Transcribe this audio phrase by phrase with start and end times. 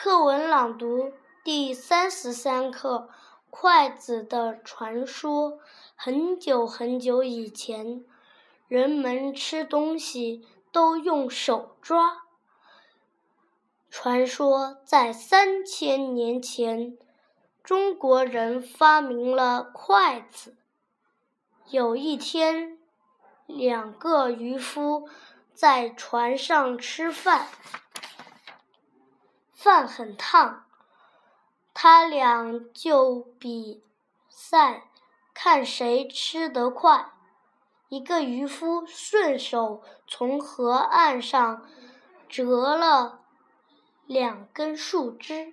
[0.00, 1.12] 课文朗读
[1.42, 3.08] 第三十三课：
[3.50, 5.58] 筷子的传说。
[5.96, 8.04] 很久很久以前，
[8.68, 12.22] 人们吃东西都用手抓。
[13.90, 16.96] 传说在三千年前，
[17.64, 20.54] 中国人发明了筷子。
[21.70, 22.78] 有一天，
[23.46, 25.08] 两个渔夫
[25.52, 27.48] 在船上吃饭。
[29.68, 30.64] 饭很烫，
[31.74, 33.84] 他俩就比
[34.30, 34.88] 赛，
[35.34, 37.12] 看谁吃得快。
[37.90, 41.68] 一个渔夫顺手从河岸上
[42.30, 43.20] 折了
[44.06, 45.52] 两根树枝，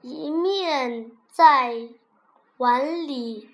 [0.00, 1.88] 一面在
[2.56, 3.48] 碗里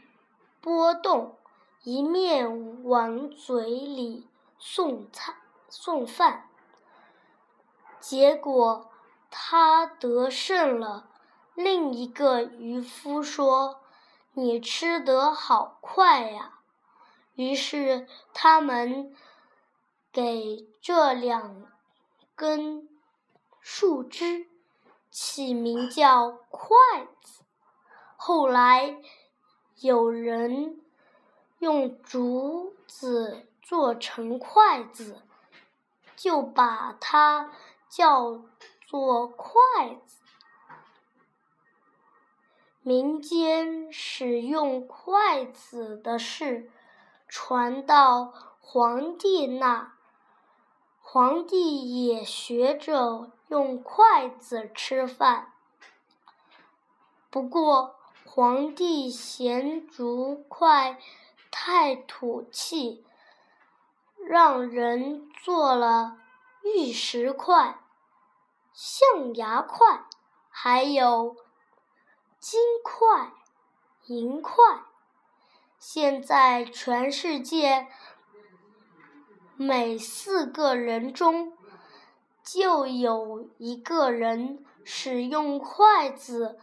[0.63, 1.37] 拨动，
[1.83, 4.27] 一面往嘴里
[4.59, 5.35] 送菜
[5.69, 6.47] 送饭。
[8.01, 8.91] 结果
[9.31, 11.11] 他得胜了。
[11.55, 13.81] 另一个渔夫说
[14.33, 16.61] ：“你吃得好快呀！”
[17.35, 19.13] 于是他们
[20.13, 21.67] 给这两
[22.37, 22.89] 根
[23.61, 24.47] 树枝
[25.11, 26.77] 起名叫“筷
[27.23, 27.43] 子”。
[28.17, 29.01] 后来
[29.81, 30.81] 有人
[31.59, 35.23] 用竹子做成筷子，
[36.15, 37.51] 就把它。
[37.89, 38.43] 叫
[38.87, 39.55] 做筷
[40.07, 40.19] 子。
[42.83, 46.71] 民间使用筷子的事
[47.27, 49.93] 传到皇帝那，
[51.01, 55.53] 皇帝也学着用筷子吃饭。
[57.31, 60.99] 不过，皇帝嫌竹筷
[61.51, 63.05] 太土气，
[64.17, 66.17] 让人做了。
[66.77, 67.81] 玉石块、
[68.73, 70.05] 象牙块，
[70.51, 71.37] 还有
[72.39, 73.33] 金块、
[74.07, 74.63] 银块。
[75.79, 77.87] 现在，全世界
[79.57, 81.57] 每四个人中
[82.43, 86.59] 就有一个人使用筷子。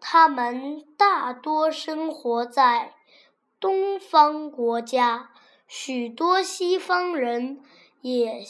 [0.00, 2.94] 他们大多生活在
[3.58, 5.30] 东方国家，
[5.66, 7.62] 许多西方人
[8.00, 8.44] 也。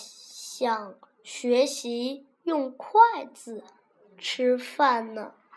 [0.56, 0.94] 想
[1.24, 3.00] 学习用筷
[3.34, 3.64] 子
[4.16, 5.34] 吃饭呢。